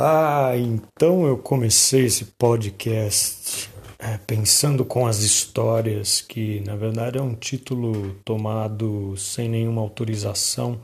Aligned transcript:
Ah, 0.00 0.52
então 0.56 1.26
eu 1.26 1.36
comecei 1.36 2.04
esse 2.04 2.24
podcast 2.24 3.68
é, 3.98 4.16
pensando 4.16 4.84
com 4.84 5.08
as 5.08 5.22
histórias, 5.22 6.20
que 6.20 6.60
na 6.60 6.76
verdade 6.76 7.18
é 7.18 7.20
um 7.20 7.34
título 7.34 8.14
tomado 8.24 9.16
sem 9.16 9.48
nenhuma 9.48 9.82
autorização 9.82 10.80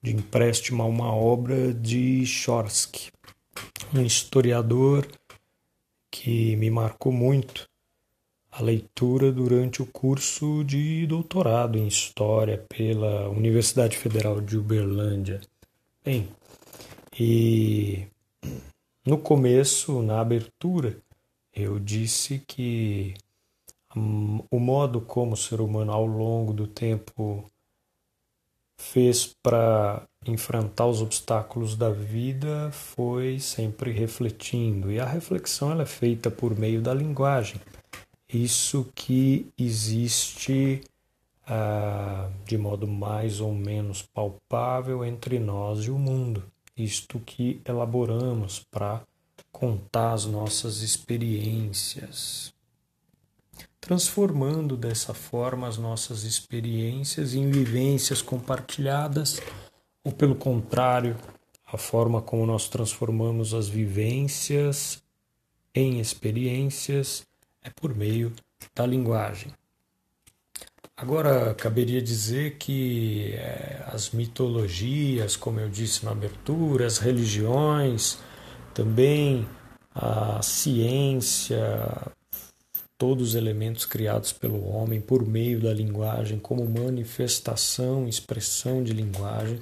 de 0.00 0.16
empréstimo 0.16 0.82
a 0.82 0.86
uma 0.86 1.14
obra 1.14 1.74
de 1.74 2.24
Chorsky, 2.24 3.12
um 3.94 4.00
historiador 4.00 5.06
que 6.10 6.56
me 6.56 6.70
marcou 6.70 7.12
muito 7.12 7.68
a 8.50 8.62
leitura 8.62 9.30
durante 9.30 9.82
o 9.82 9.86
curso 9.86 10.64
de 10.64 11.06
doutorado 11.06 11.76
em 11.76 11.86
História 11.86 12.64
pela 12.66 13.28
Universidade 13.28 13.98
Federal 13.98 14.40
de 14.40 14.56
Uberlândia. 14.56 15.42
Bem, 16.02 16.30
e 17.20 18.06
no 19.06 19.18
começo, 19.18 20.02
na 20.02 20.20
abertura, 20.20 20.98
eu 21.52 21.78
disse 21.78 22.38
que 22.38 23.14
o 24.50 24.58
modo 24.58 25.00
como 25.00 25.34
o 25.34 25.36
ser 25.36 25.60
humano 25.60 25.92
ao 25.92 26.06
longo 26.06 26.52
do 26.52 26.66
tempo 26.66 27.48
fez 28.76 29.26
para 29.42 30.02
enfrentar 30.26 30.86
os 30.86 31.00
obstáculos 31.00 31.76
da 31.76 31.90
vida 31.90 32.70
foi 32.72 33.38
sempre 33.38 33.92
refletindo. 33.92 34.90
E 34.90 34.98
a 34.98 35.04
reflexão 35.04 35.70
ela 35.70 35.82
é 35.82 35.86
feita 35.86 36.30
por 36.30 36.58
meio 36.58 36.80
da 36.82 36.92
linguagem. 36.92 37.60
Isso 38.28 38.90
que 38.94 39.46
existe 39.56 40.82
ah, 41.46 42.30
de 42.44 42.58
modo 42.58 42.88
mais 42.88 43.40
ou 43.40 43.52
menos 43.52 44.02
palpável 44.02 45.04
entre 45.04 45.38
nós 45.38 45.84
e 45.84 45.90
o 45.90 45.98
mundo 45.98 46.42
isto 46.76 47.20
que 47.20 47.60
elaboramos 47.64 48.64
para 48.70 49.02
contar 49.52 50.12
as 50.12 50.24
nossas 50.24 50.82
experiências, 50.82 52.52
transformando 53.80 54.76
dessa 54.76 55.14
forma 55.14 55.68
as 55.68 55.78
nossas 55.78 56.24
experiências 56.24 57.34
em 57.34 57.50
vivências 57.50 58.20
compartilhadas, 58.20 59.40
ou 60.02 60.12
pelo 60.12 60.34
contrário, 60.34 61.16
a 61.66 61.78
forma 61.78 62.20
como 62.20 62.46
nós 62.46 62.68
transformamos 62.68 63.54
as 63.54 63.68
vivências 63.68 65.02
em 65.74 66.00
experiências 66.00 67.26
é 67.62 67.70
por 67.70 67.94
meio 67.94 68.32
da 68.74 68.86
linguagem. 68.86 69.52
Agora, 70.96 71.52
caberia 71.54 72.00
dizer 72.00 72.56
que 72.56 73.32
é, 73.32 73.82
as 73.88 74.10
mitologias, 74.10 75.34
como 75.34 75.58
eu 75.58 75.68
disse 75.68 76.04
na 76.04 76.12
abertura, 76.12 76.86
as 76.86 76.98
religiões, 76.98 78.18
também 78.72 79.44
a 79.92 80.40
ciência, 80.40 81.58
todos 82.96 83.30
os 83.30 83.34
elementos 83.34 83.84
criados 83.84 84.32
pelo 84.32 84.64
homem 84.68 85.00
por 85.00 85.26
meio 85.26 85.60
da 85.60 85.74
linguagem, 85.74 86.38
como 86.38 86.64
manifestação, 86.64 88.06
expressão 88.06 88.84
de 88.84 88.92
linguagem, 88.92 89.60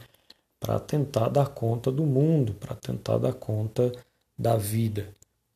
para 0.60 0.78
tentar 0.78 1.30
dar 1.30 1.48
conta 1.48 1.90
do 1.90 2.04
mundo, 2.04 2.52
para 2.54 2.76
tentar 2.76 3.16
dar 3.16 3.32
conta 3.32 3.90
da 4.38 4.56
vida. 4.56 5.08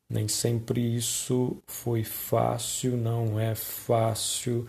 Nem 0.09 0.27
sempre 0.27 0.81
isso 0.97 1.59
foi 1.67 2.03
fácil, 2.03 2.97
não 2.97 3.39
é 3.39 3.55
fácil 3.55 4.67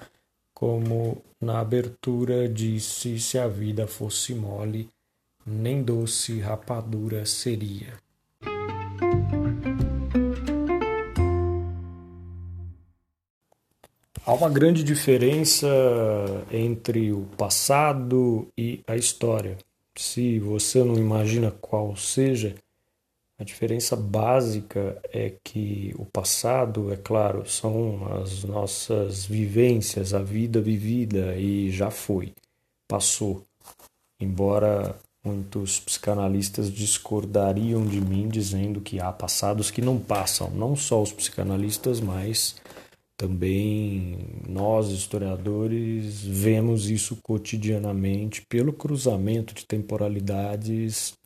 como 0.57 1.21
na 1.39 1.59
abertura 1.59 2.49
disse: 2.49 3.19
se 3.19 3.37
a 3.37 3.47
vida 3.47 3.85
fosse 3.85 4.33
mole, 4.33 4.89
nem 5.45 5.83
doce 5.83 6.39
rapadura 6.39 7.27
seria. 7.27 7.93
Há 14.25 14.33
uma 14.33 14.49
grande 14.49 14.83
diferença 14.83 15.67
entre 16.51 17.11
o 17.11 17.27
passado 17.37 18.47
e 18.57 18.81
a 18.87 18.95
história. 18.95 19.59
Se 19.95 20.39
você 20.39 20.83
não 20.83 20.95
imagina 20.95 21.51
qual 21.51 21.95
seja, 21.95 22.55
a 23.39 23.43
diferença 23.43 23.95
básica 23.95 24.99
é 25.13 25.31
que 25.43 25.93
o 25.97 26.05
passado, 26.05 26.91
é 26.91 26.97
claro, 26.97 27.47
são 27.47 28.21
as 28.21 28.43
nossas 28.43 29.25
vivências, 29.25 30.13
a 30.13 30.23
vida 30.23 30.59
vivida 30.59 31.35
e 31.35 31.69
já 31.69 31.91
foi, 31.91 32.33
passou. 32.87 33.43
Embora 34.19 34.95
muitos 35.23 35.79
psicanalistas 35.79 36.71
discordariam 36.71 37.85
de 37.85 38.01
mim 38.01 38.27
dizendo 38.27 38.81
que 38.81 38.99
há 38.99 39.11
passados 39.11 39.69
que 39.69 39.81
não 39.81 39.99
passam, 39.99 40.49
não 40.49 40.75
só 40.75 41.01
os 41.01 41.11
psicanalistas, 41.11 41.99
mas 41.99 42.55
também 43.17 44.17
nós, 44.47 44.89
historiadores, 44.89 46.21
vemos 46.21 46.89
isso 46.89 47.17
cotidianamente 47.17 48.43
pelo 48.47 48.71
cruzamento 48.71 49.53
de 49.53 49.65
temporalidades 49.65 51.16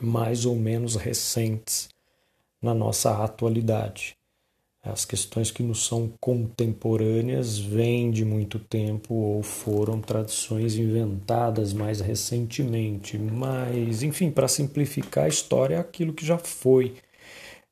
mais 0.00 0.46
ou 0.46 0.56
menos 0.56 0.96
recentes 0.96 1.88
na 2.62 2.74
nossa 2.74 3.22
atualidade. 3.24 4.16
As 4.82 5.04
questões 5.06 5.50
que 5.50 5.62
nos 5.62 5.86
são 5.86 6.12
contemporâneas 6.20 7.58
vêm 7.58 8.10
de 8.10 8.22
muito 8.24 8.58
tempo 8.58 9.14
ou 9.14 9.42
foram 9.42 10.00
tradições 10.00 10.76
inventadas 10.76 11.72
mais 11.72 12.00
recentemente. 12.00 13.16
Mas, 13.18 14.02
enfim, 14.02 14.30
para 14.30 14.46
simplificar, 14.46 15.24
a 15.24 15.28
história 15.28 15.76
é 15.76 15.78
aquilo 15.78 16.12
que 16.12 16.24
já 16.24 16.36
foi. 16.38 16.96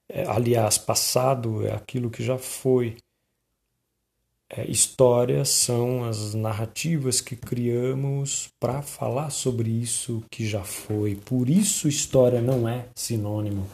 É, 0.09 0.25
aliás, 0.27 0.79
passado 0.79 1.67
é 1.67 1.73
aquilo 1.73 2.11
que 2.11 2.23
já 2.23 2.39
foi. 2.39 2.97
É, 4.55 4.71
histórias 4.71 5.49
são 5.49 6.05
as 6.05 6.35
narrativas 6.35 7.23
que 7.23 7.35
criamos 7.35 8.51
para 8.61 8.83
falar 8.83 9.31
sobre 9.31 9.71
isso 9.71 10.23
que 10.31 10.47
já 10.47 10.63
foi. 10.63 11.15
Por 11.15 11.49
isso, 11.49 11.89
história 11.89 12.43
não 12.43 12.69
é 12.69 12.87
sinônimo 12.95 13.67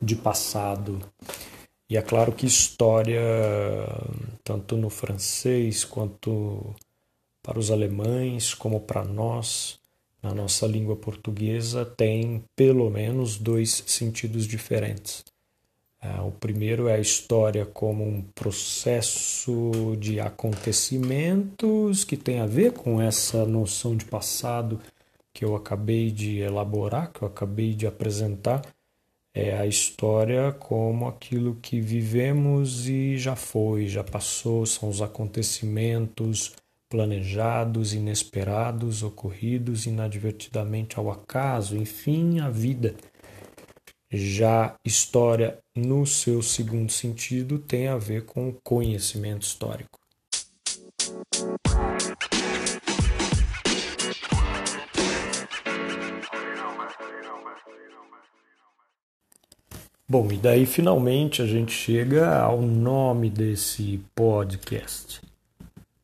de 0.00 0.14
passado. 0.14 1.00
E 1.90 1.96
é 1.96 2.02
claro 2.02 2.30
que 2.30 2.46
história, 2.46 3.20
tanto 4.44 4.76
no 4.76 4.88
francês 4.88 5.84
quanto 5.84 6.72
para 7.42 7.58
os 7.58 7.72
alemães, 7.72 8.54
como 8.54 8.78
para 8.80 9.04
nós, 9.04 9.80
na 10.22 10.32
nossa 10.32 10.68
língua 10.68 10.94
portuguesa, 10.94 11.84
tem 11.84 12.44
pelo 12.54 12.88
menos 12.88 13.36
dois 13.36 13.82
sentidos 13.88 14.46
diferentes. 14.46 15.31
É, 16.04 16.20
o 16.20 16.32
primeiro 16.32 16.88
é 16.88 16.94
a 16.94 17.00
história 17.00 17.64
como 17.64 18.04
um 18.04 18.22
processo 18.34 19.96
de 20.00 20.18
acontecimentos 20.18 22.02
que 22.02 22.16
tem 22.16 22.40
a 22.40 22.46
ver 22.46 22.72
com 22.72 23.00
essa 23.00 23.46
noção 23.46 23.96
de 23.96 24.04
passado 24.04 24.80
que 25.32 25.44
eu 25.44 25.54
acabei 25.54 26.10
de 26.10 26.38
elaborar, 26.38 27.12
que 27.12 27.22
eu 27.22 27.28
acabei 27.28 27.72
de 27.72 27.86
apresentar. 27.86 28.62
É 29.32 29.56
a 29.56 29.64
história 29.64 30.52
como 30.52 31.06
aquilo 31.06 31.54
que 31.62 31.80
vivemos 31.80 32.88
e 32.88 33.16
já 33.16 33.36
foi, 33.36 33.86
já 33.86 34.02
passou, 34.02 34.66
são 34.66 34.88
os 34.88 35.00
acontecimentos 35.00 36.52
planejados, 36.90 37.94
inesperados, 37.94 39.04
ocorridos 39.04 39.86
inadvertidamente 39.86 40.98
ao 40.98 41.10
acaso, 41.10 41.76
enfim, 41.76 42.40
a 42.40 42.50
vida. 42.50 42.94
Já 44.14 44.74
história, 44.84 45.58
no 45.74 46.04
seu 46.04 46.42
segundo 46.42 46.92
sentido, 46.92 47.58
tem 47.58 47.88
a 47.88 47.96
ver 47.96 48.26
com 48.26 48.52
conhecimento 48.62 49.40
histórico. 49.40 49.98
Bom, 60.06 60.30
e 60.30 60.36
daí 60.36 60.66
finalmente 60.66 61.40
a 61.40 61.46
gente 61.46 61.72
chega 61.72 62.36
ao 62.36 62.60
nome 62.60 63.30
desse 63.30 63.98
podcast 64.14 65.22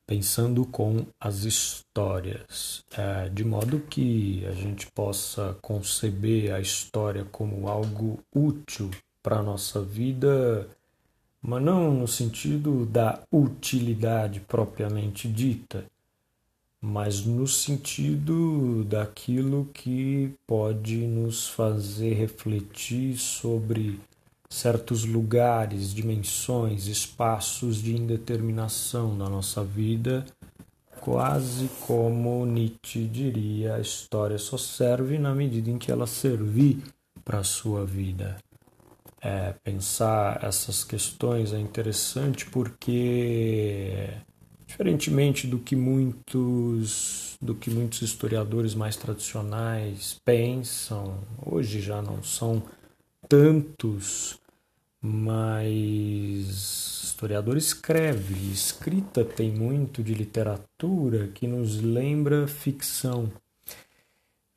pensando 0.09 0.65
com 0.65 1.05
as 1.21 1.45
histórias, 1.45 2.83
é, 2.97 3.29
de 3.29 3.45
modo 3.45 3.79
que 3.79 4.43
a 4.47 4.53
gente 4.53 4.91
possa 4.93 5.55
conceber 5.61 6.55
a 6.55 6.61
história 6.61 7.27
como 7.27 7.69
algo 7.69 8.19
útil 8.35 8.91
para 9.23 9.41
a 9.41 9.43
nossa 9.43 9.83
vida, 9.83 10.67
mas 11.43 11.63
não 11.63 11.93
no 11.93 12.09
sentido 12.09 12.87
da 12.87 13.21
utilidade 13.31 14.41
propriamente 14.41 15.29
dita, 15.29 15.85
mas 16.81 17.27
no 17.27 17.47
sentido 17.47 18.85
daquilo 18.85 19.69
que 19.75 20.33
pode 20.47 20.97
nos 20.97 21.49
fazer 21.49 22.15
refletir 22.15 23.19
sobre 23.19 24.01
certos 24.51 25.05
lugares, 25.05 25.93
dimensões, 25.95 26.87
espaços 26.87 27.77
de 27.83 27.95
indeterminação 27.95 29.15
na 29.15 29.29
nossa 29.29 29.63
vida, 29.63 30.25
quase 31.01 31.69
como 31.87 32.45
Nietzsche 32.47 33.07
diria, 33.07 33.77
a 33.77 33.81
história 33.81 34.39
só 34.39 34.57
serve 34.57 35.19
na 35.19 35.35
medida 35.35 35.71
em 35.71 35.79
que 35.79 35.93
ela 35.93 36.07
servir 36.07 36.83
para 37.25 37.41
a 37.41 37.45
sua 37.45 37.85
vida. 37.85 38.37
É, 39.21 39.53
pensar 39.65 40.43
essas 40.45 40.85
questões 40.85 41.53
é 41.53 41.59
interessante 41.59 42.47
porque, 42.47 44.09
diferentemente 44.67 45.47
do 45.47 45.59
que 45.59 45.75
muitos, 45.75 47.37
do 47.41 47.55
que 47.55 47.69
muitos 47.69 48.01
historiadores 48.03 48.75
mais 48.75 48.97
tradicionais 48.97 50.21
pensam, 50.25 51.19
hoje 51.45 51.81
já 51.81 52.01
não 52.01 52.23
são 52.23 52.63
tantos, 53.29 54.38
mas 55.01 56.89
historiador 57.05 57.57
escreve, 57.57 58.53
escrita 58.53 59.25
tem 59.25 59.51
muito 59.51 60.03
de 60.05 60.15
literatura 60.15 61.29
que 61.29 61.47
nos 61.47 61.81
lembra 61.81 62.47
ficção. 62.47 63.33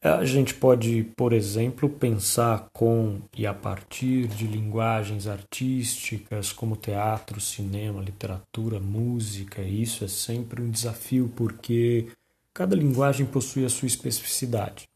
A 0.03 0.25
gente 0.25 0.55
pode, 0.55 1.03
por 1.15 1.31
exemplo, 1.31 1.88
pensar 1.88 2.69
com 2.73 3.21
e 3.38 3.45
a 3.45 3.53
partir 3.53 4.27
de 4.27 4.47
linguagens 4.47 5.27
artísticas 5.27 6.51
como 6.51 6.75
teatro, 6.75 7.39
cinema, 7.39 8.01
literatura, 8.01 8.79
música. 8.79 9.61
Isso 9.61 10.03
é 10.03 10.07
sempre 10.07 10.61
um 10.61 10.71
desafio 10.71 11.31
porque 11.35 12.07
cada 12.51 12.75
linguagem 12.75 13.27
possui 13.27 13.63
a 13.63 13.69
sua 13.69 13.87
especificidade. 13.87 14.89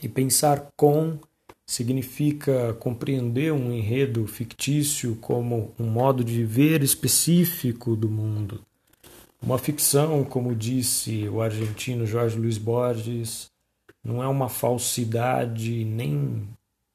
E 0.00 0.08
pensar 0.08 0.68
com 0.76 1.18
significa 1.66 2.74
compreender 2.74 3.52
um 3.52 3.72
enredo 3.72 4.26
fictício 4.26 5.16
como 5.16 5.74
um 5.78 5.86
modo 5.86 6.22
de 6.22 6.44
ver 6.44 6.82
específico 6.82 7.96
do 7.96 8.08
mundo. 8.08 8.64
Uma 9.42 9.58
ficção, 9.58 10.24
como 10.24 10.54
disse 10.54 11.28
o 11.28 11.42
argentino 11.42 12.06
Jorge 12.06 12.38
Luiz 12.38 12.56
Borges, 12.56 13.50
não 14.02 14.22
é 14.22 14.28
uma 14.28 14.48
falsidade 14.48 15.84
nem 15.84 16.48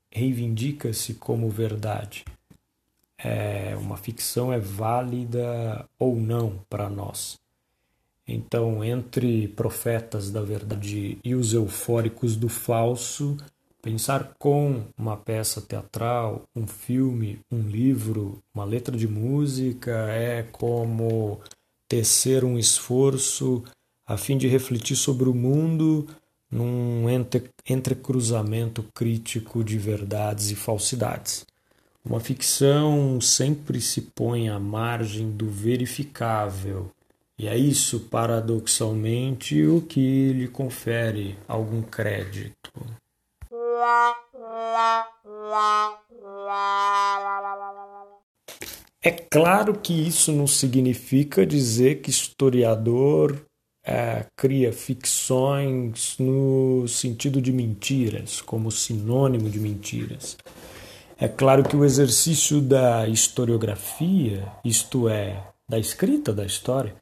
reivindica-se 0.09 1.15
como 1.15 1.50
verdade. 1.50 2.25
É, 3.18 3.75
uma 3.77 3.97
ficção 3.97 4.51
é 4.51 4.59
válida 4.59 5.85
ou 6.00 6.15
não 6.15 6.59
para 6.69 6.89
nós. 6.89 7.39
Então, 8.27 8.83
entre 8.83 9.50
profetas 9.50 10.31
da 10.31 10.41
verdade 10.41 11.18
e 11.23 11.35
os 11.35 11.53
eufóricos 11.53 12.35
do 12.35 12.47
falso, 12.47 13.38
pensar 13.81 14.36
com 14.38 14.83
uma 14.98 15.18
peça 15.18 15.62
teatral, 15.62 16.44
um 16.56 16.68
filme, 16.68 17.39
um 17.51 17.62
livro, 17.62 18.39
uma 18.54 18.63
letra 18.63 18.95
de 18.95 19.07
música 19.07 19.92
é 20.10 20.44
como 20.44 21.39
tecer 21.89 22.44
um 22.44 22.57
esforço 22.57 23.63
a 24.06 24.18
fim 24.18 24.38
de 24.38 24.48
refletir 24.48 24.95
sobre 24.95 25.28
o 25.28 25.33
mundo 25.33 26.07
num 26.50 27.10
entre, 27.10 27.50
entrecruzamento 27.68 28.83
crítico 28.94 29.63
de 29.63 29.78
verdades 29.78 30.51
e 30.51 30.56
falsidades. 30.56 31.45
Uma 32.04 32.19
ficção 32.19 33.22
sempre 33.22 33.80
se 33.80 34.01
põe 34.01 34.50
à 34.50 34.60
margem 34.60 35.31
do 35.31 35.48
verificável, 35.48 36.92
e 37.38 37.48
é 37.48 37.57
isso, 37.57 38.01
paradoxalmente, 38.01 39.66
o 39.66 39.81
que 39.81 40.33
lhe 40.33 40.48
confere 40.48 41.38
algum 41.48 41.81
crédito. 41.81 42.72
É 49.03 49.12
claro 49.12 49.73
que 49.79 50.07
isso 50.07 50.31
não 50.31 50.45
significa 50.45 51.45
dizer 51.45 52.01
que 52.01 52.09
historiador 52.09 53.45
é, 53.83 54.25
cria 54.35 54.71
ficções 54.71 56.15
no 56.19 56.88
sentido 56.88 57.41
de 57.41 57.51
mentiras, 57.51 58.41
como 58.41 58.71
sinônimo 58.71 59.50
de 59.50 59.59
mentiras. 59.59 60.38
É 61.18 61.27
claro 61.27 61.63
que 61.63 61.75
o 61.75 61.85
exercício 61.85 62.62
da 62.62 63.07
historiografia, 63.07 64.47
isto 64.63 65.09
é, 65.09 65.44
da 65.69 65.79
escrita 65.79 66.33
da 66.33 66.45
história, 66.45 66.95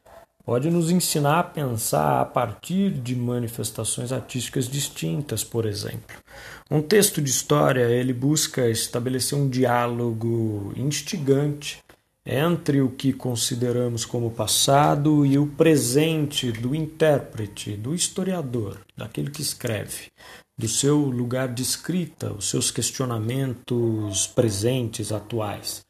pode 0.44 0.70
nos 0.70 0.90
ensinar 0.90 1.40
a 1.40 1.44
pensar 1.44 2.22
a 2.22 2.26
partir 2.26 2.92
de 2.92 3.16
manifestações 3.16 4.12
artísticas 4.12 4.68
distintas, 4.68 5.44
por 5.44 5.66
exemplo. 5.66 6.16
Um 6.72 6.82
texto 6.82 7.22
de 7.22 7.30
história, 7.30 7.84
ele 7.90 8.14
busca 8.14 8.68
estabelecer 8.70 9.38
um 9.38 9.50
diálogo 9.50 10.74
instigante 10.76 11.84
entre 12.26 12.82
o 12.82 12.90
que 12.92 13.12
consideramos 13.12 14.06
como 14.06 14.30
passado 14.30 15.26
e 15.26 15.38
o 15.38 15.48
presente 15.48 16.52
do 16.52 16.76
intérprete, 16.76 17.76
do 17.76 17.96
historiador, 17.96 18.78
daquele 18.96 19.32
que 19.32 19.42
escreve, 19.42 20.12
do 20.56 20.68
seu 20.68 20.98
lugar 20.98 21.48
de 21.48 21.64
escrita, 21.64 22.32
os 22.32 22.50
seus 22.50 22.70
questionamentos 22.70 24.28
presentes, 24.28 25.12
atuais. 25.12 25.84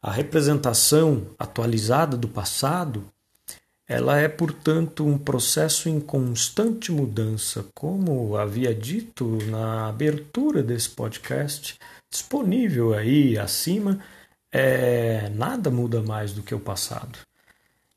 A 0.00 0.10
representação 0.10 1.26
atualizada 1.38 2.16
do 2.16 2.26
passado, 2.26 3.04
ela 3.88 4.18
é, 4.18 4.28
portanto, 4.28 5.06
um 5.06 5.18
processo 5.18 5.88
em 5.88 6.00
constante 6.00 6.90
mudança, 6.92 7.66
como 7.74 8.36
havia 8.36 8.74
dito 8.74 9.38
na 9.46 9.88
abertura 9.88 10.62
desse 10.62 10.90
podcast, 10.90 11.78
disponível 12.10 12.94
aí 12.94 13.38
acima 13.38 13.98
é, 14.52 15.30
nada 15.34 15.70
muda 15.70 16.02
mais 16.02 16.32
do 16.32 16.42
que 16.42 16.54
o 16.54 16.60
passado. 16.60 17.18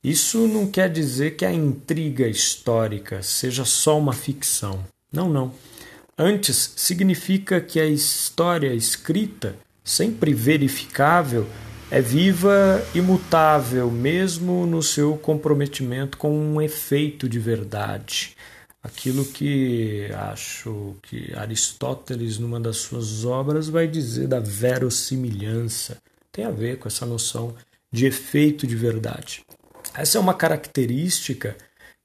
Isso 0.04 0.48
não 0.48 0.68
quer 0.68 0.90
dizer 0.90 1.36
que 1.36 1.46
a 1.46 1.52
intriga 1.52 2.28
histórica 2.28 3.24
seja 3.24 3.66
só 3.66 3.98
uma 3.98 4.14
ficção. 4.14 4.86
Não, 5.12 5.30
não. 5.30 5.54
Antes, 6.18 6.74
significa 6.78 7.60
que 7.60 7.80
a 7.80 7.86
história 7.86 8.74
escrita, 8.74 9.56
sempre 9.84 10.34
verificável, 10.34 11.48
é 11.92 12.02
viva 12.02 12.84
e 12.94 13.02
mutável, 13.02 13.92
mesmo 13.92 14.66
no 14.66 14.82
seu 14.82 15.18
comprometimento 15.18 16.18
com 16.18 16.32
um 16.32 16.62
efeito 16.62 17.30
de 17.30 17.40
verdade. 17.40 18.36
Aquilo 18.82 19.26
que 19.26 20.10
acho 20.14 20.96
que 21.04 21.34
Aristóteles, 21.36 22.38
numa 22.38 22.60
das 22.60 22.78
suas 22.78 23.26
obras, 23.26 23.68
vai 23.68 23.88
dizer 23.88 24.28
da 24.28 24.40
verossimilhança 24.40 25.98
tem 26.32 26.44
a 26.46 26.52
ver 26.52 26.78
com 26.78 26.88
essa 26.88 27.06
noção 27.06 27.56
de 27.92 28.06
efeito 28.06 28.68
de 28.68 28.76
verdade. 28.76 29.44
Essa 29.94 30.18
é 30.18 30.22
uma 30.22 30.34
característica 30.34 31.56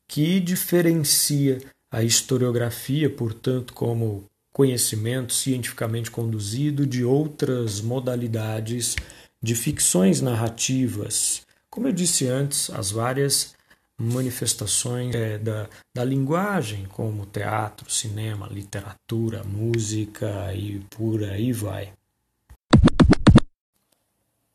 que 0.06 0.38
diferencia 0.38 1.58
a 1.90 2.02
historiografia, 2.02 3.10
portanto, 3.10 3.72
como 3.72 4.25
conhecimento 4.52 5.34
cientificamente 5.34 6.10
conduzido 6.10 6.87
de 6.87 7.04
outras 7.04 7.80
modalidades 7.80 8.94
de 9.42 9.54
ficções 9.54 10.20
narrativas. 10.20 11.47
Como 11.68 11.88
eu 11.88 11.92
disse 11.92 12.26
antes, 12.26 12.70
as 12.70 12.90
várias 12.90 13.54
manifestações 13.97 15.14
é, 15.14 15.38
da, 15.38 15.68
da 15.94 16.04
linguagem, 16.04 16.87
como 16.87 17.26
teatro, 17.26 17.90
cinema, 17.90 18.49
literatura, 18.50 19.44
música 19.44 20.52
e 20.54 20.80
por 20.90 21.23
aí 21.23 21.52
vai. 21.52 21.92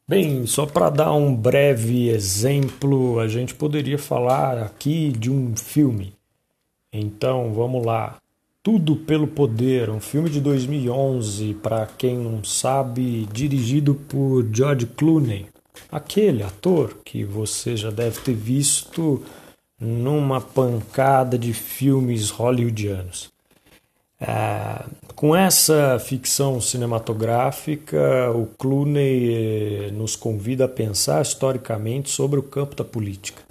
Bem, 0.07 0.45
só 0.45 0.67
para 0.67 0.89
dar 0.91 1.13
um 1.13 1.35
breve 1.35 2.09
exemplo, 2.09 3.19
a 3.19 3.27
gente 3.27 3.55
poderia 3.55 3.97
falar 3.97 4.59
aqui 4.59 5.11
de 5.11 5.31
um 5.31 5.55
filme. 5.55 6.13
Então, 6.93 7.53
vamos 7.53 7.83
lá. 7.83 8.17
Tudo 8.65 8.95
pelo 8.95 9.27
Poder, 9.27 9.91
um 9.91 9.99
filme 9.99 10.27
de 10.27 10.41
2011, 10.41 11.53
para 11.61 11.85
quem 11.85 12.17
não 12.17 12.43
sabe, 12.43 13.27
dirigido 13.31 13.93
por 13.93 14.43
George 14.51 14.87
Clooney, 14.87 15.45
aquele 15.91 16.41
ator 16.41 16.97
que 17.05 17.23
você 17.23 17.77
já 17.77 17.91
deve 17.91 18.21
ter 18.21 18.33
visto 18.33 19.23
numa 19.79 20.41
pancada 20.41 21.37
de 21.37 21.53
filmes 21.53 22.31
hollywoodianos. 22.31 23.31
É, 24.19 24.83
com 25.13 25.35
essa 25.35 25.99
ficção 25.99 26.59
cinematográfica, 26.59 28.31
o 28.31 28.47
Clooney 28.57 29.89
eh, 29.89 29.91
nos 29.91 30.15
convida 30.15 30.65
a 30.65 30.67
pensar 30.67 31.21
historicamente 31.21 32.09
sobre 32.09 32.39
o 32.39 32.43
campo 32.43 32.75
da 32.75 32.83
política. 32.83 33.44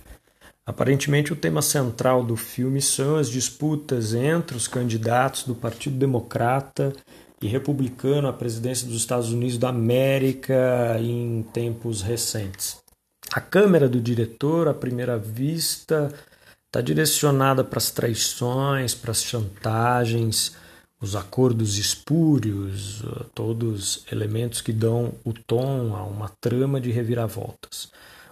Aparentemente, 0.67 1.33
o 1.33 1.37
tema 1.37 1.61
central 1.61 2.25
do 2.25 2.37
filme 2.37 2.81
são 2.81 3.17
as 3.17 3.29
disputas 3.29 4.15
entre 4.15 4.57
os 4.57 4.67
candidatos 4.67 5.45
do 5.45 5.55
Partido 5.55 5.97
Democrata 5.97 6.93
e 7.43 7.47
Republicano 7.47 8.29
à 8.29 8.33
presidência 8.33 8.87
dos 8.87 8.97
Estados 8.97 9.31
Unidos 9.31 9.59
da 9.59 9.69
América 9.69 10.97
em 10.99 11.43
tempos 11.53 12.01
recentes. 12.01 12.79
A 13.31 13.41
câmera 13.41 13.89
do 13.89 14.01
diretor, 14.01 14.67
à 14.67 14.73
primeira 14.73 15.19
vista, 15.19 16.11
está 16.67 16.81
direcionada 16.81 17.63
para 17.63 17.79
as 17.79 17.91
traições, 17.91 18.95
para 18.95 19.11
as 19.11 19.23
chantagens, 19.23 20.57
os 20.99 21.15
acordos 21.15 21.77
espúrios, 21.77 23.03
todos 23.35 24.07
elementos 24.11 24.63
que 24.63 24.73
dão 24.73 25.13
o 25.25 25.35
tom 25.35 25.95
a 25.95 26.03
uma 26.05 26.31
trama 26.41 26.81
de 26.81 26.91
reviravoltas. 26.91 27.91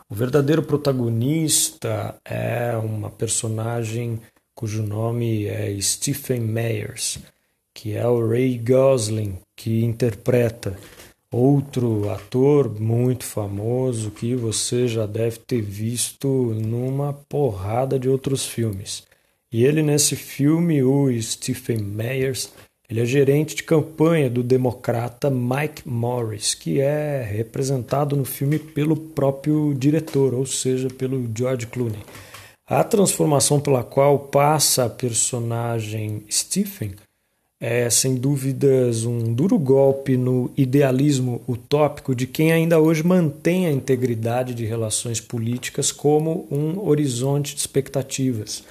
O 0.08 0.14
verdadeiro 0.14 0.62
protagonista 0.62 2.16
é 2.24 2.76
uma 2.76 3.10
personagem 3.10 4.20
cujo 4.54 4.82
nome 4.82 5.46
é 5.46 5.76
Stephen 5.80 6.40
Meyers, 6.40 7.18
que 7.74 7.96
é 7.96 8.06
o 8.06 8.28
Ray 8.28 8.58
Gosling, 8.58 9.38
que 9.56 9.84
interpreta 9.84 10.76
outro 11.30 12.10
ator 12.10 12.78
muito 12.78 13.24
famoso 13.24 14.10
que 14.10 14.36
você 14.36 14.86
já 14.86 15.06
deve 15.06 15.38
ter 15.38 15.62
visto 15.62 16.28
numa 16.28 17.12
porrada 17.12 17.98
de 17.98 18.08
outros 18.08 18.44
filmes. 18.44 19.04
E 19.50 19.64
ele 19.64 19.82
nesse 19.82 20.14
filme, 20.14 20.82
o 20.82 21.10
Stephen 21.20 21.78
Meyers, 21.78 22.52
ele 22.92 23.00
é 23.00 23.06
gerente 23.06 23.54
de 23.54 23.62
campanha 23.62 24.28
do 24.28 24.42
democrata 24.42 25.30
Mike 25.30 25.88
Morris, 25.88 26.52
que 26.52 26.78
é 26.78 27.22
representado 27.22 28.14
no 28.14 28.24
filme 28.26 28.58
pelo 28.58 28.94
próprio 28.94 29.72
diretor, 29.72 30.34
ou 30.34 30.44
seja, 30.44 30.90
pelo 30.90 31.26
George 31.34 31.66
Clooney. 31.68 32.02
A 32.66 32.84
transformação 32.84 33.58
pela 33.58 33.82
qual 33.82 34.18
passa 34.18 34.84
a 34.84 34.90
personagem 34.90 36.22
Stephen 36.30 36.92
é, 37.58 37.88
sem 37.88 38.16
dúvidas, 38.16 39.04
um 39.04 39.32
duro 39.32 39.56
golpe 39.56 40.16
no 40.16 40.50
idealismo 40.56 41.40
utópico 41.46 42.12
de 42.12 42.26
quem 42.26 42.52
ainda 42.52 42.80
hoje 42.80 43.06
mantém 43.06 43.66
a 43.66 43.70
integridade 43.70 44.52
de 44.52 44.66
relações 44.66 45.20
políticas 45.20 45.92
como 45.92 46.46
um 46.50 46.86
horizonte 46.86 47.54
de 47.54 47.60
expectativas. 47.60 48.64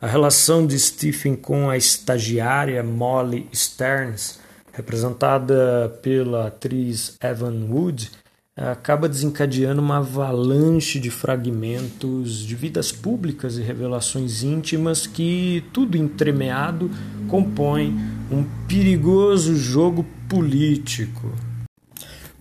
A 0.00 0.06
relação 0.06 0.64
de 0.64 0.78
Stephen 0.78 1.34
com 1.34 1.68
a 1.68 1.76
estagiária 1.76 2.84
Molly 2.84 3.48
Stearns, 3.52 4.38
representada 4.72 5.88
pela 6.00 6.46
atriz 6.46 7.16
Evan 7.20 7.66
Wood, 7.68 8.12
acaba 8.56 9.08
desencadeando 9.08 9.82
uma 9.82 9.96
avalanche 9.96 11.00
de 11.00 11.10
fragmentos 11.10 12.46
de 12.46 12.54
vidas 12.54 12.92
públicas 12.92 13.58
e 13.58 13.62
revelações 13.62 14.44
íntimas 14.44 15.04
que, 15.04 15.64
tudo 15.72 15.96
entremeado, 15.96 16.88
compõe 17.26 17.92
um 18.30 18.44
perigoso 18.68 19.56
jogo 19.56 20.06
político. 20.28 21.32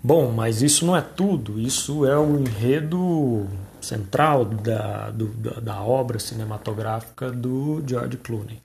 Bom, 0.04 0.32
mas 0.32 0.62
isso 0.62 0.86
não 0.86 0.96
é 0.96 1.02
tudo, 1.02 1.60
isso 1.60 2.06
é 2.06 2.16
o 2.16 2.38
enredo 2.40 3.48
central 3.88 4.46
da, 4.46 5.10
do, 5.12 5.28
da, 5.62 5.82
obra 5.82 6.20
cinematográfica 6.20 7.32
do 7.32 7.82
George 7.86 8.18
Clooney. 8.18 8.62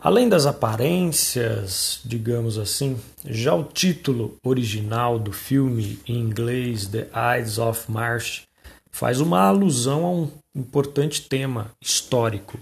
Além 0.00 0.28
das 0.28 0.46
aparências, 0.46 2.00
digamos 2.04 2.56
assim, 2.56 2.96
já 3.24 3.54
o 3.54 3.64
título 3.64 4.36
original 4.44 5.18
do 5.18 5.32
filme, 5.32 5.98
em 6.06 6.20
inglês 6.20 6.86
The 6.86 7.08
Eyes 7.14 7.58
of 7.58 7.90
March, 7.90 8.42
faz 8.90 9.20
uma 9.20 9.40
alusão 9.40 10.04
a 10.04 10.10
um 10.10 10.30
importante 10.54 11.22
tema 11.22 11.72
histórico, 11.80 12.58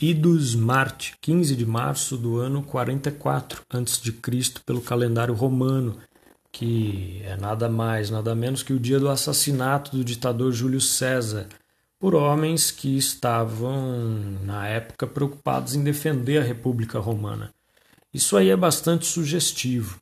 Idus 0.00 0.54
Marte, 0.54 1.14
15 1.20 1.56
de 1.56 1.66
março 1.66 2.16
do 2.16 2.38
ano 2.38 2.62
44 2.62 3.62
a.C., 3.68 4.12
pelo 4.64 4.80
calendário 4.80 5.34
romano, 5.34 5.98
que 6.52 7.22
é 7.24 7.36
nada 7.36 7.68
mais, 7.68 8.10
nada 8.10 8.34
menos 8.34 8.62
que 8.62 8.72
o 8.72 8.80
dia 8.80 8.98
do 8.98 9.08
assassinato 9.08 9.96
do 9.96 10.04
ditador 10.04 10.52
Júlio 10.52 10.80
César, 10.80 11.46
por 11.98 12.14
homens 12.14 12.70
que 12.70 12.96
estavam, 12.96 14.38
na 14.44 14.66
época, 14.68 15.06
preocupados 15.06 15.74
em 15.74 15.82
defender 15.82 16.38
a 16.38 16.44
República 16.44 16.98
Romana. 16.98 17.52
Isso 18.12 18.36
aí 18.36 18.50
é 18.50 18.56
bastante 18.56 19.06
sugestivo. 19.06 20.00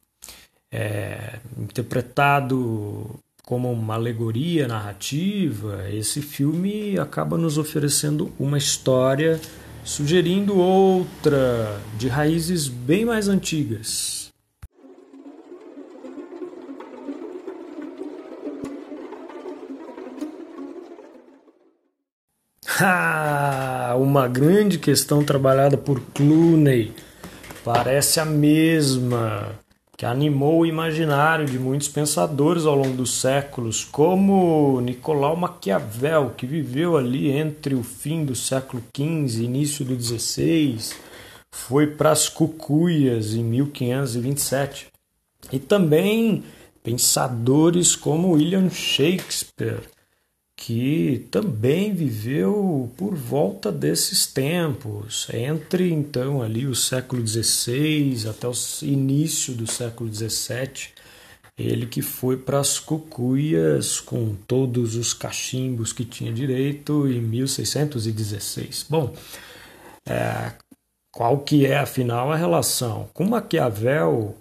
É, 0.70 1.38
interpretado 1.56 3.18
como 3.44 3.70
uma 3.70 3.94
alegoria 3.94 4.66
narrativa, 4.66 5.88
esse 5.90 6.20
filme 6.20 6.98
acaba 6.98 7.38
nos 7.38 7.56
oferecendo 7.56 8.32
uma 8.38 8.58
história 8.58 9.40
sugerindo 9.84 10.58
outra 10.58 11.80
de 11.96 12.08
raízes 12.08 12.66
bem 12.66 13.04
mais 13.04 13.28
antigas. 13.28 14.25
Ah, 22.80 23.94
uma 23.98 24.28
grande 24.28 24.78
questão 24.78 25.24
trabalhada 25.24 25.78
por 25.78 26.00
Clooney. 26.12 26.92
Parece 27.64 28.20
a 28.20 28.24
mesma 28.24 29.58
que 29.96 30.04
animou 30.04 30.60
o 30.60 30.66
imaginário 30.66 31.46
de 31.46 31.58
muitos 31.58 31.88
pensadores 31.88 32.66
ao 32.66 32.74
longo 32.74 32.94
dos 32.94 33.18
séculos, 33.18 33.82
como 33.82 34.78
Nicolau 34.82 35.34
Maquiavel, 35.36 36.34
que 36.36 36.46
viveu 36.46 36.98
ali 36.98 37.30
entre 37.30 37.74
o 37.74 37.82
fim 37.82 38.24
do 38.24 38.34
século 38.34 38.82
XV 38.94 39.40
e 39.40 39.44
início 39.44 39.84
do 39.84 39.98
XVI, 39.98 40.78
foi 41.50 41.86
para 41.86 42.10
as 42.10 42.28
Cucuias 42.28 43.34
em 43.34 43.42
1527. 43.42 44.88
E 45.50 45.58
também 45.58 46.44
pensadores 46.82 47.96
como 47.96 48.32
William 48.32 48.68
Shakespeare, 48.68 49.80
que 50.56 51.26
também 51.30 51.94
viveu 51.94 52.90
por 52.96 53.14
volta 53.14 53.70
desses 53.70 54.26
tempos, 54.26 55.28
entre 55.32 55.92
então 55.92 56.42
ali 56.42 56.66
o 56.66 56.74
século 56.74 57.24
XVI 57.26 58.28
até 58.28 58.48
o 58.48 58.52
início 58.82 59.54
do 59.54 59.70
século 59.70 60.12
XVII, 60.12 60.88
ele 61.58 61.86
que 61.86 62.00
foi 62.00 62.38
para 62.38 62.58
as 62.58 62.78
Cucuias 62.78 64.00
com 64.00 64.34
todos 64.46 64.96
os 64.96 65.12
cachimbos 65.12 65.92
que 65.92 66.04
tinha 66.04 66.32
direito 66.32 67.06
em 67.06 67.20
1616. 67.20 68.86
Bom, 68.88 69.14
é, 70.08 70.52
qual 71.12 71.38
que 71.38 71.66
é 71.66 71.78
afinal 71.78 72.32
a 72.32 72.36
relação? 72.36 73.08
Com 73.12 73.24
Maquiavel 73.24 74.36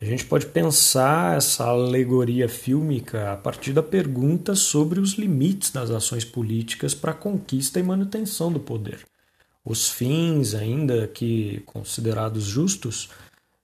a 0.00 0.04
gente 0.04 0.24
pode 0.24 0.46
pensar 0.46 1.36
essa 1.36 1.64
alegoria 1.64 2.48
fílmica 2.48 3.32
a 3.32 3.36
partir 3.36 3.72
da 3.72 3.82
pergunta 3.82 4.54
sobre 4.54 5.00
os 5.00 5.14
limites 5.14 5.72
das 5.72 5.90
ações 5.90 6.24
políticas 6.24 6.94
para 6.94 7.10
a 7.10 7.14
conquista 7.14 7.80
e 7.80 7.82
manutenção 7.82 8.52
do 8.52 8.60
poder. 8.60 9.00
Os 9.64 9.90
fins, 9.90 10.54
ainda 10.54 11.08
que 11.08 11.64
considerados 11.66 12.44
justos, 12.44 13.08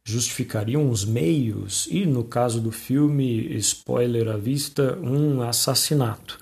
justificariam 0.04 0.90
os 0.90 1.04
meios 1.04 1.86
e, 1.88 2.04
no 2.04 2.24
caso 2.24 2.60
do 2.60 2.72
filme, 2.72 3.56
spoiler 3.58 4.26
à 4.28 4.36
vista, 4.36 4.98
um 5.00 5.40
assassinato. 5.40 6.36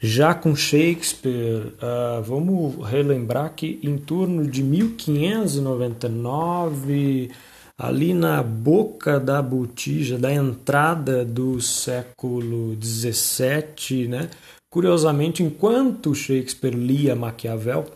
Já 0.00 0.34
com 0.34 0.56
Shakespeare, 0.56 1.74
uh, 1.76 2.22
vamos 2.22 2.82
relembrar 2.88 3.52
que 3.54 3.78
em 3.82 3.98
torno 3.98 4.46
de 4.46 4.62
1599 4.62 7.30
ali 7.76 8.14
na 8.14 8.42
boca 8.42 9.18
da 9.18 9.42
botija, 9.42 10.18
da 10.18 10.32
entrada 10.32 11.24
do 11.24 11.60
século 11.60 12.76
XVII, 12.80 14.08
né? 14.08 14.30
Curiosamente, 14.70 15.42
enquanto 15.42 16.14
Shakespeare 16.14 16.74
lia 16.74 17.14
Maquiavel, 17.14 17.86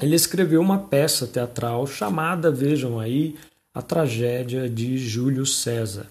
ele 0.00 0.14
escreveu 0.14 0.60
uma 0.60 0.78
peça 0.78 1.26
teatral 1.26 1.86
chamada, 1.86 2.50
vejam 2.50 2.98
aí, 2.98 3.36
A 3.74 3.80
Tragédia 3.80 4.68
de 4.68 4.98
Júlio 4.98 5.46
César. 5.46 6.06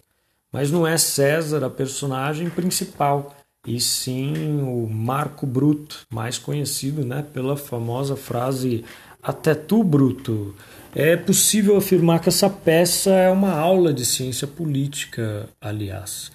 Mas 0.52 0.72
não 0.72 0.88
é 0.88 0.98
César 0.98 1.66
a 1.66 1.70
personagem 1.70 2.50
principal, 2.50 3.36
e 3.68 3.80
sim 3.82 4.62
o 4.62 4.88
Marco 4.88 5.46
Bruto, 5.46 6.06
mais 6.10 6.38
conhecido 6.38 7.04
né, 7.04 7.26
pela 7.34 7.58
famosa 7.58 8.16
frase 8.16 8.86
Até 9.26 9.56
tu, 9.56 9.84
Bruto 9.84 10.56
é 10.94 11.18
possível 11.18 11.76
afirmar 11.76 12.22
que 12.22 12.30
essa 12.30 12.50
peça 12.50 13.10
é 13.10 13.30
uma 13.30 13.52
aula 13.52 13.92
de 13.94 14.06
ciência 14.06 14.48
política, 14.48 15.50
aliás. 15.60 16.32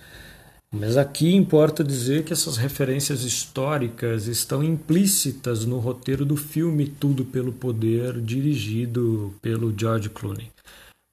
Mas 0.70 0.96
aqui 0.96 1.34
importa 1.34 1.82
dizer 1.82 2.24
que 2.24 2.32
essas 2.32 2.56
referências 2.56 3.22
históricas 3.22 4.26
estão 4.26 4.62
implícitas 4.62 5.64
no 5.64 5.78
roteiro 5.78 6.24
do 6.24 6.36
filme 6.36 6.86
Tudo 6.86 7.24
pelo 7.24 7.52
Poder, 7.52 8.20
dirigido 8.20 9.32
pelo 9.40 9.72
George 9.76 10.10
Clooney. 10.10 10.50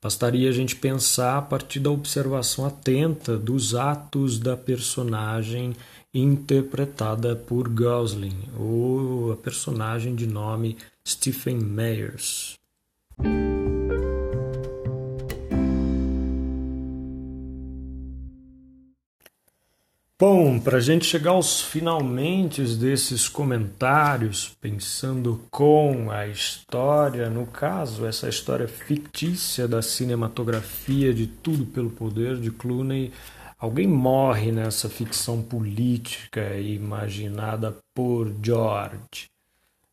Bastaria 0.04 0.50
a 0.50 0.54
gente 0.54 0.76
pensar 0.76 1.38
a 1.38 1.42
partir 1.42 1.80
da 1.80 1.90
observação 1.90 2.66
atenta 2.66 3.38
dos 3.38 3.74
atos 3.74 4.38
da 4.38 4.58
personagem 4.58 5.74
interpretada 6.14 7.36
por 7.36 7.70
Gosling, 7.70 8.50
ou 8.58 9.32
a 9.32 9.36
personagem 9.36 10.16
de 10.16 10.28
nome 10.28 10.78
Stephen 11.08 11.58
Meyers. 11.58 12.58
Bom, 20.20 20.60
para 20.60 20.78
a 20.78 20.82
gente 20.82 21.06
chegar 21.06 21.30
aos 21.30 21.62
finalmente 21.62 22.64
desses 22.64 23.30
comentários, 23.30 24.52
pensando 24.60 25.42
com 25.52 26.10
a 26.10 26.26
história, 26.26 27.30
no 27.30 27.46
caso, 27.46 28.04
essa 28.04 28.28
história 28.28 28.68
fictícia 28.68 29.68
da 29.68 29.80
cinematografia 29.80 31.14
de 31.14 31.28
Tudo 31.28 31.68
pelo 31.68 31.92
Poder 31.92 32.38
de 32.38 32.50
Clooney, 32.50 33.14
alguém 33.58 33.88
morre 33.88 34.52
nessa 34.52 34.88
ficção 34.88 35.42
política 35.42 36.58
imaginada 36.58 37.76
por 37.94 38.32
George. 38.42 39.30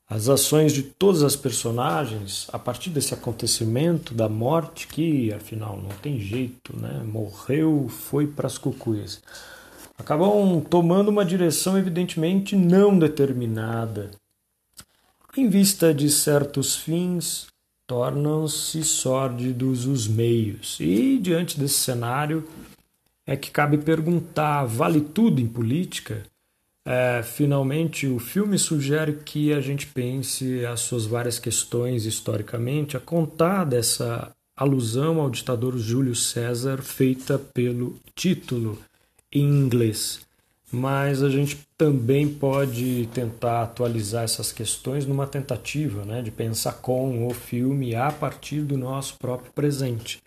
as 0.06 0.28
ações 0.28 0.72
de 0.72 0.82
todas 0.82 1.22
as 1.22 1.34
personagens 1.34 2.46
a 2.52 2.58
partir 2.58 2.90
desse 2.90 3.14
acontecimento 3.14 4.12
da 4.12 4.28
morte 4.28 4.86
que 4.86 5.32
afinal 5.32 5.78
não 5.78 5.88
tem 5.88 6.20
jeito, 6.20 6.76
né? 6.78 7.02
Morreu, 7.02 7.88
foi 7.88 8.26
para 8.26 8.46
as 8.46 8.58
cucuias. 8.58 9.22
Acabam 9.96 10.60
tomando 10.60 11.08
uma 11.08 11.24
direção 11.24 11.78
evidentemente 11.78 12.54
não 12.54 12.98
determinada. 12.98 14.10
Em 15.36 15.48
vista 15.48 15.94
de 15.94 16.10
certos 16.10 16.76
fins, 16.76 17.46
tornam-se 17.86 18.84
sórdidos 18.84 19.86
os 19.86 20.06
meios. 20.06 20.78
E 20.80 21.18
diante 21.18 21.58
desse 21.58 21.76
cenário 21.76 22.46
é 23.26 23.36
que 23.36 23.50
cabe 23.50 23.78
perguntar: 23.78 24.64
vale 24.64 25.00
tudo 25.00 25.40
em 25.40 25.46
política? 25.46 26.22
É, 26.86 27.22
finalmente, 27.22 28.06
o 28.06 28.18
filme 28.18 28.58
sugere 28.58 29.14
que 29.24 29.52
a 29.52 29.60
gente 29.60 29.86
pense 29.86 30.66
as 30.66 30.80
suas 30.80 31.06
várias 31.06 31.38
questões 31.38 32.04
historicamente, 32.04 32.96
a 32.96 33.00
contar 33.00 33.64
dessa 33.64 34.30
alusão 34.54 35.20
ao 35.20 35.30
ditador 35.30 35.76
Júlio 35.78 36.14
César 36.14 36.82
feita 36.82 37.38
pelo 37.38 37.98
título 38.14 38.78
em 39.32 39.44
inglês. 39.44 40.20
Mas 40.70 41.22
a 41.22 41.30
gente 41.30 41.66
também 41.78 42.28
pode 42.28 43.08
tentar 43.14 43.62
atualizar 43.62 44.24
essas 44.24 44.52
questões 44.52 45.06
numa 45.06 45.26
tentativa 45.26 46.04
né, 46.04 46.20
de 46.20 46.30
pensar 46.30 46.74
com 46.74 47.26
o 47.26 47.32
filme 47.32 47.94
a 47.94 48.10
partir 48.10 48.60
do 48.60 48.76
nosso 48.76 49.16
próprio 49.18 49.52
presente. 49.52 50.23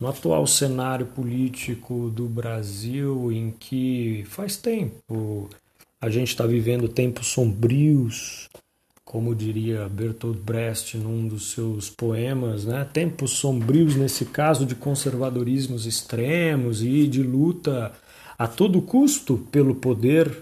No 0.00 0.08
atual 0.08 0.46
cenário 0.46 1.04
político 1.04 2.08
do 2.08 2.26
Brasil, 2.26 3.30
em 3.30 3.50
que 3.50 4.24
faz 4.26 4.56
tempo 4.56 5.50
a 6.00 6.08
gente 6.08 6.28
está 6.28 6.46
vivendo 6.46 6.88
tempos 6.88 7.26
sombrios, 7.26 8.48
como 9.04 9.34
diria 9.34 9.86
Bertolt 9.86 10.38
Brecht 10.38 10.96
num 10.96 11.28
dos 11.28 11.50
seus 11.52 11.90
poemas, 11.90 12.64
né? 12.64 12.88
tempos 12.90 13.32
sombrios 13.32 13.94
nesse 13.94 14.24
caso 14.24 14.64
de 14.64 14.74
conservadorismos 14.74 15.84
extremos 15.84 16.82
e 16.82 17.06
de 17.06 17.22
luta 17.22 17.92
a 18.38 18.48
todo 18.48 18.80
custo 18.80 19.36
pelo 19.50 19.74
poder. 19.74 20.34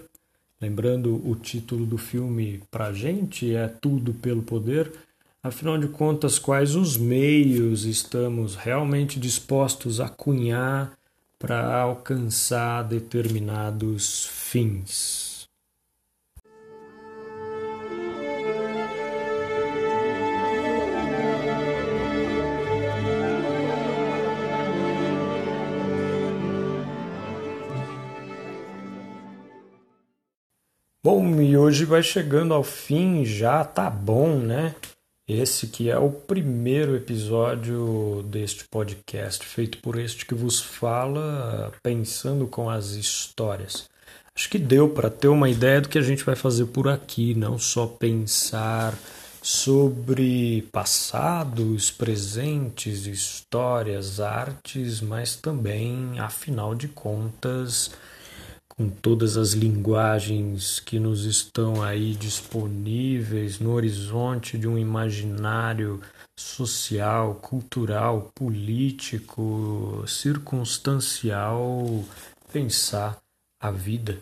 Lembrando 0.61 1.21
o 1.29 1.35
título 1.35 1.85
do 1.85 1.97
filme 1.97 2.61
para 2.71 2.93
gente 2.93 3.53
é 3.53 3.67
Tudo 3.67 4.13
pelo 4.13 4.41
Poder. 4.41 4.91
Afinal 5.41 5.77
de 5.77 5.87
contas, 5.87 6.37
quais 6.37 6.75
os 6.75 6.97
meios 6.97 7.85
estamos 7.85 8.57
realmente 8.57 9.17
dispostos 9.17 10.01
a 10.01 10.09
cunhar 10.09 10.91
para 11.39 11.81
alcançar 11.81 12.83
determinados 12.83 14.25
fins? 14.25 15.47
Bom, 31.01 31.41
e 31.41 31.55
hoje 31.55 31.85
vai 31.85 32.03
chegando 32.03 32.53
ao 32.53 32.61
fim 32.61 33.23
já, 33.23 33.63
tá 33.63 33.89
bom, 33.89 34.37
né? 34.37 34.75
Esse 35.29 35.67
que 35.67 35.91
é 35.91 35.97
o 35.99 36.09
primeiro 36.09 36.95
episódio 36.95 38.25
deste 38.31 38.63
podcast, 38.67 39.45
feito 39.45 39.77
por 39.77 39.99
este 39.99 40.25
que 40.25 40.33
vos 40.33 40.59
fala, 40.59 41.71
pensando 41.83 42.47
com 42.47 42.67
as 42.67 42.93
histórias. 42.93 43.87
Acho 44.35 44.49
que 44.49 44.57
deu 44.57 44.89
para 44.89 45.07
ter 45.07 45.27
uma 45.27 45.47
ideia 45.47 45.81
do 45.81 45.87
que 45.87 45.99
a 45.99 46.01
gente 46.01 46.23
vai 46.23 46.35
fazer 46.35 46.65
por 46.65 46.87
aqui, 46.87 47.35
não 47.35 47.59
só 47.59 47.85
pensar 47.85 48.97
sobre 49.39 50.67
passados, 50.71 51.91
presentes, 51.91 53.05
histórias, 53.05 54.19
artes, 54.19 54.99
mas 54.99 55.35
também, 55.35 56.19
afinal 56.19 56.73
de 56.73 56.87
contas, 56.87 57.91
com 58.79 58.89
todas 58.89 59.35
as 59.35 59.51
linguagens 59.51 60.79
que 60.79 61.01
nos 61.01 61.25
estão 61.25 61.83
aí 61.83 62.15
disponíveis 62.15 63.59
no 63.59 63.73
horizonte 63.73 64.57
de 64.57 64.69
um 64.69 64.77
imaginário 64.77 66.01
social, 66.39 67.35
cultural, 67.35 68.31
político, 68.33 70.05
circunstancial, 70.07 72.05
pensar 72.53 73.17
a 73.61 73.69
vida. 73.69 74.17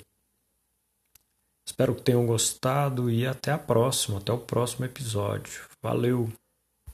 Espero 1.63 1.93
que 1.93 2.02
tenham 2.02 2.26
gostado 2.26 3.12
e 3.12 3.28
até 3.28 3.52
a 3.52 3.60
próxima, 3.60 4.17
até 4.17 4.34
o 4.34 4.39
próximo 4.39 4.86
episódio. 4.86 5.67
Valeu! 5.84 6.32